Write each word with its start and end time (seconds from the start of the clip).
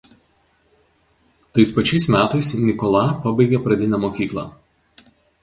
Tais 1.57 1.73
pačiais 1.75 2.07
metais 2.15 2.49
Nikola 2.63 3.05
pabaigė 3.27 3.61
pradinę 3.69 4.01
mokyklą. 4.09 4.49